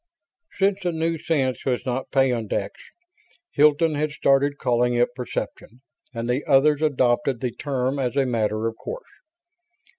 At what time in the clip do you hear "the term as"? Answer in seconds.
7.39-8.15